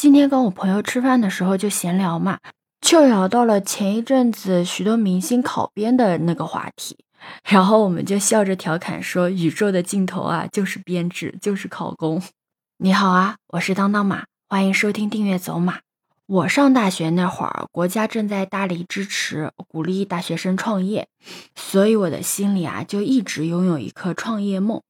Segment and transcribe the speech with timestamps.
[0.00, 2.38] 今天跟我朋友吃饭的时候就闲聊嘛，
[2.80, 6.96] 就聊到了前一阵子许多明星考编的那个话题，
[7.44, 12.22] 然后我们就笑着调侃说：“宇宙的尽头啊，就是编制，就是考公。
[12.82, 15.80] ”你好啊，我是当当马，欢迎收听订阅走马。
[16.26, 21.08] 我上大学那会儿，国家正在大力支持鼓励大学生创业，
[21.54, 24.80] 所以我的心里啊就一直拥有一颗创业梦。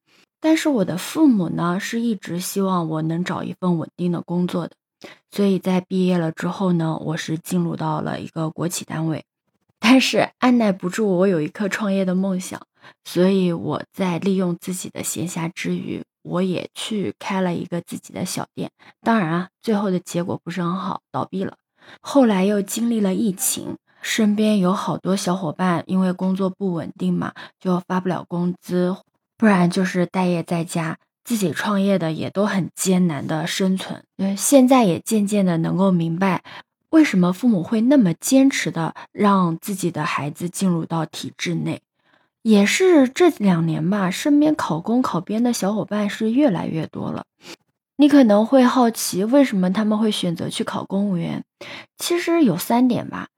[0.41, 4.77] 但是我的父母呢，是一直希望我能找一份稳定的工作的。
[5.31, 9.25] 所以在毕业了之后呢，我是进入到了一个国企单位，
[9.79, 12.61] 但是按耐不住我有一颗创业的梦想，
[13.05, 18.71] 所以我在利用自己的闲暇之余，我也去开了一个自己的小店。
[19.03, 21.57] 当然啊，最后的结果不是很好，倒闭了。
[22.01, 28.95] 后来又经历了疫情，身边有好多小伙伴因为工作不稳定嘛，就发不了工资，
[29.39, 30.99] 不然就是待业在家。
[31.25, 36.43] 自己创业的也都很艰难的生存，对，现在也渐渐的能够明白，
[36.91, 41.83] 为什么父母会那么坚持的让自己的孩子进入到体制内，
[42.43, 47.25] 也是这两年吧，身边考公考编的小伙伴是越来越多了。
[47.97, 51.45] 你可能会好奇，为什么他们会选择去考公务员？
[51.99, 53.29] 其实有三点吧，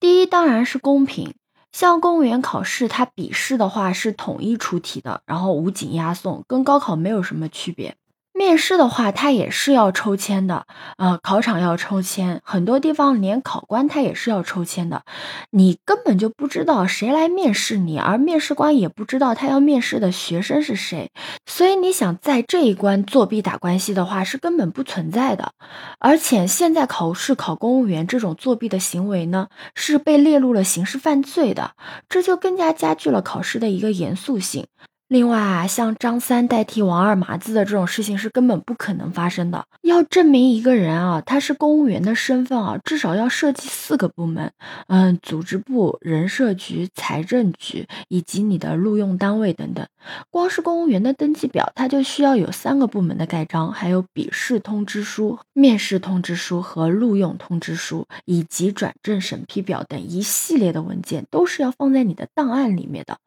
[0.00, 1.34] 第一当然是公平。
[1.78, 7.98] 像公务员考试，它笔试的话是统一出题的，然后无紧押送，跟高考没有什么区别。
[8.36, 10.66] 面试的话，它也是要抽签的，
[10.98, 15.02] 呃，考场要抽签，很多地方连考官他也是要抽签的，
[15.50, 21.10] 你根本就不知道谁来面试你，而面试官也不知道他要面试的学生是谁，
[21.46, 25.52] 所以你想在这一关作弊打关系的话是根本不存在的。
[25.98, 31.72] 而且现在考试考公务员这种作弊的行为呢，是被列入了刑事犯罪的，
[32.08, 34.66] 这就更加加剧了考试的一个严肃性。
[35.08, 39.64] 另外啊，像张三代替王二麻子的这种事情是根本不可能发生的。
[39.82, 44.50] 要证明一个人啊，他是公务员的身份啊，至少要涉及四个部门，
[44.88, 49.86] 嗯，组织部、人社局、财政局以及你的录用单位等等。
[50.30, 63.18] 光是公务员的登记表，它就需要有三个部门的盖章，还有笔试通知书、面试通知书和录用通知书，以及转正审批表等一系列的文件，都是要放在你的档案里面的。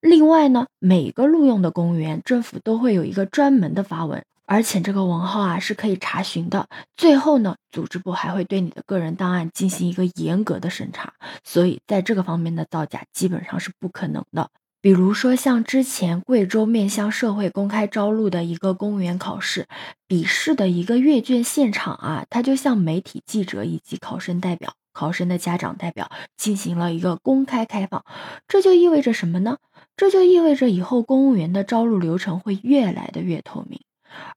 [0.00, 6.68] 另外呢，每个录用的公务员，政府都会有一个专门的发文，而且这个文号啊是可以查询的。
[6.96, 11.12] 最后呢，组织部还会对你的个人档案进行一个严格的审查，
[11.44, 14.48] 所以在这个方面的造假基本上是不可能的。
[14.82, 19.66] 比如说像之前贵州面向社会公开招录的一个公务员考试，
[20.08, 24.72] 笔试的一个阅卷现场啊，他就向媒体记者以及考生代表。
[24.92, 28.04] 考生的家长代表进行了一个公开开放，
[28.48, 29.58] 这就意味着什么呢？
[30.00, 33.78] 这就意味着以后公务员的招录流程会越来的越透明。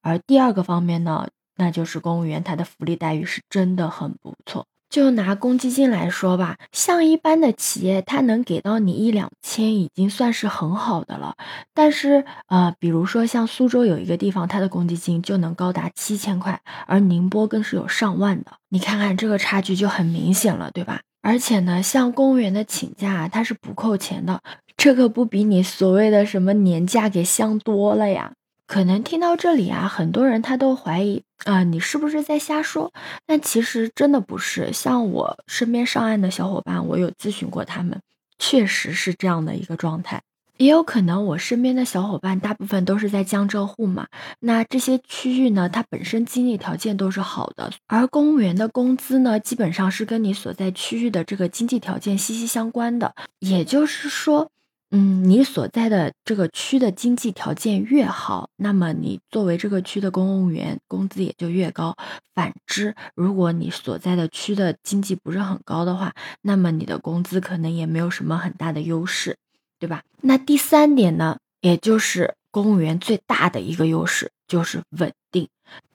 [0.02, 4.66] 而第二个方面呢，那就是公务员他的福利待遇是真的很不错。
[4.90, 11.38] 就拿公积金来说吧，像一般的企业，它能给到你一两千，已经算是很好的了。
[11.74, 18.52] 但是，呃，比如说像苏州有一个地方，它的公积金就能高达七千块，而宁波更是有上万的。
[18.68, 21.00] 你看看这个差距就很明显了，对吧？
[21.24, 24.42] 而且呢，像公务员的请假，它是不扣钱的，
[24.76, 28.34] 这可不比你所谓的什么年假给香多了呀。
[28.66, 32.92] 可能听到这里啊，很多人他都怀疑啊，你是不是在瞎说？
[33.28, 34.72] 但其实真的不是。
[34.72, 38.02] 像我身边上岸的小伙伴，我有咨询过他们，
[38.40, 40.22] 确实是这样的一个状态。
[40.58, 44.08] 也有可能我身边的小伙伴大部分都是在江浙沪嘛，
[44.40, 53.14] 那这些区域呢，它本身经济条件都是好的，而公务员的工资呢，基本上是跟你所在区域的这个经济条件息息相关的。
[53.40, 54.50] 也就是说。
[54.96, 61.96] 嗯，你所在的这个区的经济条件越好，那么你作为这个区的公务员工资也就越高。
[62.36, 69.36] 反之，如果你所在的区的经济不是很高的话，那么你的工资可能也没有什么很大的优势，
[69.80, 70.04] 对吧？
[70.22, 75.50] 那第三点呢，也就是公务员最大的一个优势就是稳定。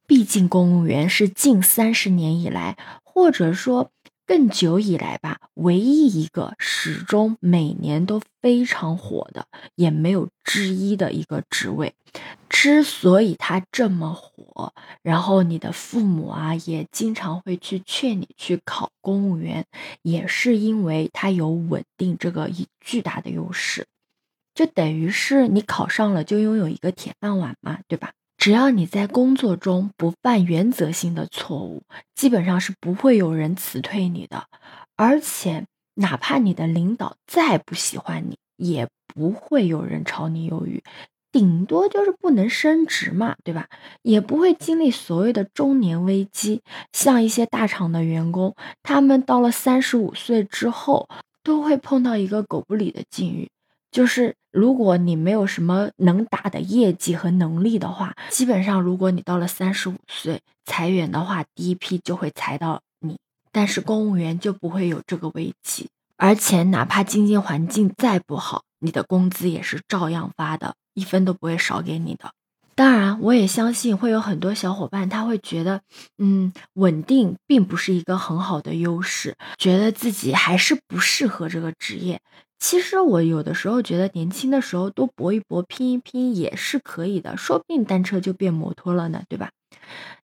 [0.08, 3.92] 毕竟公务员是近三十年以来，或者说。
[4.28, 11.94] 更久以来吧，唯一一个始终每年都非常火的，也没有之一的一个职位。
[12.50, 19.64] 之所以它这么火，然后你的父母啊也经常会去劝你去考公务员，
[20.02, 23.86] 也是因为它有稳定这个一巨大的优势，
[24.54, 28.12] 就等于是你考上了就拥有一个铁饭碗嘛，对吧？
[28.38, 31.82] 只要你在工作中不犯原则性的错误，
[32.14, 34.46] 基本上是不会有人辞退你的。
[34.96, 40.82] 而且，哪怕你的领导再不喜欢你，也不会有人炒你鱿鱼。
[41.30, 43.68] 顶多就是不能升职嘛，对吧？
[44.02, 46.62] 也不会经历所谓的中年危机。
[46.92, 51.06] 像一些大厂的员工，他们到了三十五岁之后，
[51.42, 53.50] 都会碰到一个狗不理的境遇，
[53.90, 63.18] 就是如果你没有什么能打的业绩和能力的话，基本上如果你到了三十五岁裁员的话，第一批就会裁到你。
[63.50, 70.74] 但是公务员就不会有这个危机，而且哪怕经济环境再不好，你的工资也是照样发的。
[70.94, 72.32] 一分都不会少给你的。
[72.74, 75.80] 当然，我也相信会有很多小伙伴，他会觉得，
[76.18, 82.20] 嗯，稳定并不是一个很好的优势，觉得自己还是不适合这个职业。
[82.58, 89.50] 其实我有的时候觉得，年轻的时候多搏一搏、拼一拼也是可以的，说不定单车就变摩托了呢，对吧？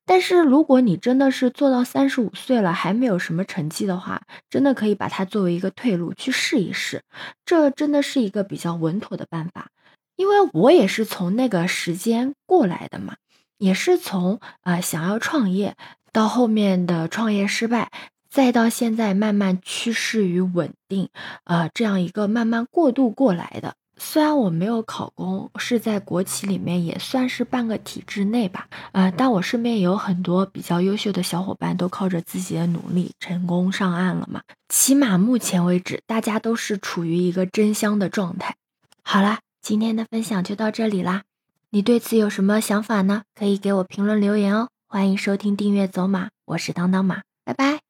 [0.06, 7.02] 但是如果你真的是做到三十五岁了还没有什么成绩的话，真的可以把它作为一个退路去试一试，
[7.46, 9.70] 这真的是一个比较稳妥的办法。
[10.16, 13.16] 因为我也是从那个时间过来的嘛，
[13.58, 15.76] 也是从啊想要创业，
[16.12, 17.92] 到后面的创业失败，
[18.36, 21.08] 再到现在慢慢趋势于稳定，
[21.46, 23.76] 呃，这样一个慢慢过渡过来的。
[23.96, 34.42] 虽然我没有考公，是在国企里面也算是半个体制内吧，呃，但我身边也有很多比较优秀的小伙伴，都靠着自己的努力成功上岸了嘛。
[34.68, 38.58] 起码目前为止，大家都是处于一个真香的状态。
[39.02, 39.40] 好啦。
[39.62, 41.24] 今天的分享就到这里啦，
[41.72, 43.24] 你对此有什么想法呢？
[43.34, 44.68] 可以给我评论留言哦。
[44.88, 47.85] 欢迎收听订阅走马，我是当当马，拜拜。